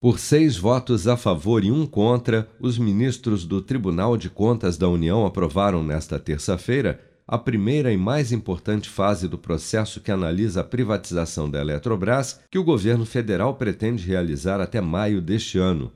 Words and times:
Por 0.00 0.18
seis 0.18 0.56
votos 0.56 1.06
a 1.06 1.14
favor 1.14 1.62
e 1.62 1.70
um 1.70 1.84
contra, 1.84 2.48
os 2.58 2.78
ministros 2.78 3.44
do 3.44 3.60
Tribunal 3.60 4.16
de 4.16 4.30
Contas 4.30 4.78
da 4.78 4.88
União 4.88 5.26
aprovaram 5.26 5.84
nesta 5.84 6.18
terça-feira 6.18 6.98
a 7.28 7.36
primeira 7.36 7.92
e 7.92 7.98
mais 7.98 8.32
importante 8.32 8.88
fase 8.88 9.28
do 9.28 9.36
processo 9.36 10.00
que 10.00 10.10
analisa 10.10 10.62
a 10.62 10.64
privatização 10.64 11.50
da 11.50 11.60
Eletrobras, 11.60 12.40
que 12.50 12.58
o 12.58 12.64
governo 12.64 13.04
federal 13.04 13.56
pretende 13.56 14.06
realizar 14.06 14.58
até 14.58 14.80
maio 14.80 15.20
deste 15.20 15.58
ano. 15.58 15.92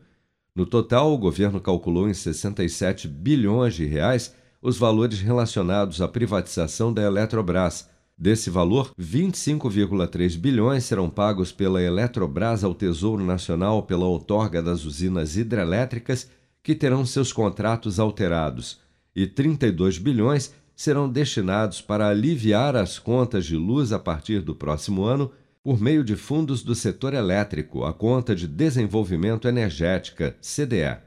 No 0.54 0.66
total, 0.66 1.10
o 1.10 1.18
governo 1.18 1.58
calculou 1.58 2.06
em 2.06 2.12
67 2.12 3.08
bilhões 3.08 3.74
de 3.74 3.86
reais 3.86 4.34
os 4.60 4.76
valores 4.76 5.20
relacionados 5.20 6.02
à 6.02 6.06
privatização 6.06 6.92
da 6.92 7.00
Eletrobras. 7.00 7.88
Desse 8.16 8.48
valor, 8.48 8.92
25,3 8.98 10.38
bilhões 10.38 10.84
serão 10.84 11.10
pagos 11.10 11.50
pela 11.50 11.82
Eletrobras 11.82 12.62
ao 12.62 12.72
Tesouro 12.72 13.24
Nacional 13.24 13.82
pela 13.82 14.06
outorga 14.06 14.62
das 14.62 14.84
usinas 14.84 15.36
hidrelétricas 15.36 16.30
que 16.62 16.74
terão 16.74 17.04
seus 17.04 17.32
contratos 17.32 17.98
alterados, 17.98 18.80
e 19.14 19.26
32 19.26 19.98
bilhões 19.98 20.54
serão 20.76 21.08
destinados 21.08 21.80
para 21.80 22.08
aliviar 22.08 22.76
as 22.76 22.98
contas 22.98 23.44
de 23.44 23.56
luz 23.56 23.92
a 23.92 23.98
partir 23.98 24.40
do 24.40 24.54
próximo 24.54 25.04
ano 25.04 25.30
por 25.62 25.80
meio 25.80 26.04
de 26.04 26.14
fundos 26.14 26.62
do 26.62 26.74
setor 26.74 27.14
elétrico, 27.14 27.84
a 27.84 27.92
conta 27.92 28.34
de 28.34 28.46
desenvolvimento 28.46 29.48
energética, 29.48 30.36
CDE. 30.40 30.98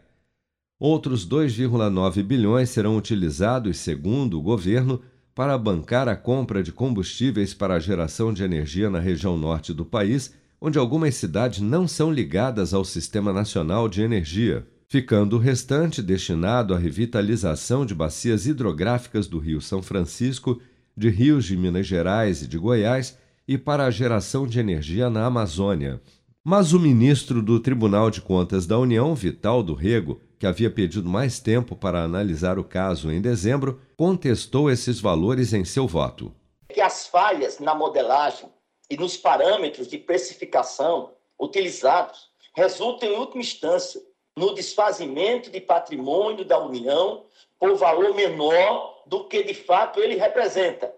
Outros 0.79 1.27
2,9 1.27 2.23
bilhões 2.23 2.69
serão 2.69 2.97
utilizados, 2.97 3.77
segundo 3.77 4.37
o 4.37 4.41
governo, 4.41 5.01
para 5.37 5.55
bancar 5.55 6.09
a 6.09 6.15
compra 6.15 6.63
de 6.63 6.71
combustíveis 6.71 7.53
para 7.53 7.75
a 7.75 7.79
geração 7.79 8.33
de 8.33 8.43
energia 8.43 8.89
na 8.89 8.99
região 8.99 9.37
norte 9.37 9.71
do 9.71 9.85
país, 9.85 10.33
onde 10.59 10.79
algumas 10.79 11.13
cidades 11.13 11.61
não 11.61 11.87
são 11.87 12.11
ligadas 12.11 12.73
ao 12.73 12.83
Sistema 12.83 13.31
Nacional 13.31 13.87
de 13.87 14.01
Energia 14.01 14.65
ficando 14.87 15.35
o 15.35 15.39
restante 15.39 16.01
destinado 16.01 16.73
à 16.73 16.77
revitalização 16.77 17.85
de 17.85 17.93
bacias 17.93 18.47
hidrográficas 18.47 19.27
do 19.27 19.37
Rio 19.37 19.61
São 19.61 19.81
Francisco, 19.81 20.61
de 20.95 21.09
rios 21.09 21.45
de 21.45 21.57
Minas 21.57 21.85
Gerais 21.85 22.41
e 22.41 22.47
de 22.47 22.57
Goiás 22.57 23.17
e 23.47 23.57
para 23.57 23.85
a 23.85 23.91
geração 23.91 24.47
de 24.47 24.59
energia 24.59 25.09
na 25.09 25.25
Amazônia. 25.25 26.01
Mas 26.43 26.71
o 26.71 26.79
ministro 26.79 27.41
do 27.41 27.59
Tribunal 27.59 28.09
de 28.09 28.21
Contas 28.21 28.65
da 28.65 28.79
União, 28.79 29.13
Vital 29.13 29.61
do 29.61 29.73
Rego, 29.73 30.21
que 30.39 30.45
havia 30.45 30.69
pedido 30.69 31.09
mais 31.09 31.39
tempo 31.39 31.75
para 31.75 32.03
analisar 32.03 32.59
o 32.59 32.63
caso 32.63 33.11
em 33.11 33.21
dezembro, 33.21 33.81
contestou 33.95 34.69
esses 34.69 34.99
valores 34.99 35.53
em 35.53 35.65
seu 35.65 35.87
voto. 35.87 36.33
Que 36.69 36.81
as 36.81 37.07
falhas 37.07 37.59
na 37.59 37.73
modelagem 37.73 38.49
e 38.89 38.97
nos 38.97 39.17
parâmetros 39.17 39.87
de 39.87 39.97
precificação 39.97 41.13
utilizados 41.39 42.29
resultam, 42.55 43.09
em 43.09 43.17
última 43.17 43.41
instância, 43.41 44.01
no 44.35 44.53
desfazimento 44.53 45.49
de 45.49 45.59
patrimônio 45.59 46.45
da 46.45 46.59
União 46.59 47.25
por 47.59 47.75
valor 47.75 48.13
menor 48.13 49.03
do 49.07 49.27
que 49.27 49.43
de 49.43 49.53
fato 49.53 49.99
ele 49.99 50.15
representa, 50.15 50.93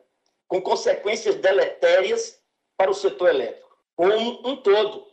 com 0.47 0.61
consequências 0.61 1.35
deletérias 1.35 2.39
para 2.75 2.91
o 2.91 2.93
setor 2.93 3.29
elétrico, 3.29 3.77
como 3.95 4.47
um 4.47 4.57
todo, 4.57 5.05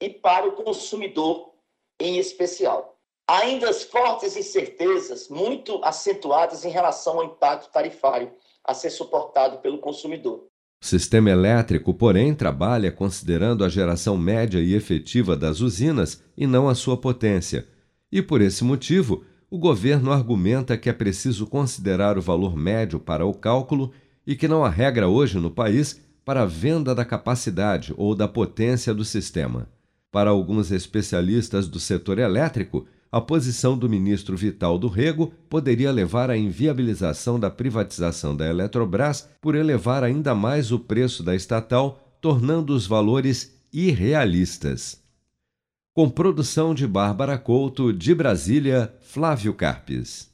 e 0.00 0.08
para 0.08 0.48
o 0.48 0.52
consumidor 0.52 1.52
em 1.98 2.18
especial. 2.18 2.91
Ainda 3.28 3.70
as 3.70 3.82
fortes 3.82 4.36
incertezas, 4.36 5.28
muito 5.28 5.82
acentuadas 5.84 6.64
em 6.64 6.70
relação 6.70 7.18
ao 7.18 7.24
impacto 7.24 7.70
tarifário 7.70 8.30
a 8.64 8.74
ser 8.74 8.90
suportado 8.90 9.58
pelo 9.58 9.78
consumidor. 9.78 10.46
O 10.82 10.84
sistema 10.84 11.30
elétrico, 11.30 11.94
porém, 11.94 12.34
trabalha 12.34 12.90
considerando 12.90 13.64
a 13.64 13.68
geração 13.68 14.18
média 14.18 14.58
e 14.58 14.74
efetiva 14.74 15.36
das 15.36 15.60
usinas 15.60 16.22
e 16.36 16.46
não 16.46 16.68
a 16.68 16.74
sua 16.74 16.96
potência. 16.96 17.68
E 18.10 18.20
por 18.20 18.40
esse 18.40 18.64
motivo, 18.64 19.24
o 19.48 19.58
governo 19.58 20.10
argumenta 20.10 20.76
que 20.76 20.90
é 20.90 20.92
preciso 20.92 21.46
considerar 21.46 22.18
o 22.18 22.22
valor 22.22 22.56
médio 22.56 22.98
para 22.98 23.24
o 23.24 23.32
cálculo 23.32 23.92
e 24.26 24.34
que 24.34 24.48
não 24.48 24.64
há 24.64 24.68
regra 24.68 25.08
hoje 25.08 25.38
no 25.38 25.50
país 25.50 26.00
para 26.24 26.42
a 26.42 26.46
venda 26.46 26.94
da 26.94 27.04
capacidade 27.04 27.94
ou 27.96 28.14
da 28.14 28.26
potência 28.26 28.92
do 28.92 29.04
sistema. 29.04 29.68
Para 30.10 30.30
alguns 30.30 30.72
especialistas 30.72 31.68
do 31.68 31.78
setor 31.78 32.18
elétrico, 32.18 32.86
a 33.12 33.20
posição 33.20 33.76
do 33.76 33.90
ministro 33.90 34.34
Vital 34.38 34.78
do 34.78 34.88
Rego 34.88 35.34
poderia 35.50 35.92
levar 35.92 36.30
à 36.30 36.36
inviabilização 36.36 37.38
da 37.38 37.50
privatização 37.50 38.34
da 38.34 38.48
Eletrobras 38.48 39.28
por 39.38 39.54
elevar 39.54 40.02
ainda 40.02 40.34
mais 40.34 40.72
o 40.72 40.78
preço 40.78 41.22
da 41.22 41.36
estatal, 41.36 42.16
tornando 42.22 42.74
os 42.74 42.86
valores 42.86 43.54
irrealistas. 43.70 45.02
Com 45.92 46.08
produção 46.08 46.74
de 46.74 46.86
Bárbara 46.86 47.36
Couto, 47.36 47.92
de 47.92 48.14
Brasília, 48.14 48.94
Flávio 49.02 49.52
Carpes. 49.52 50.31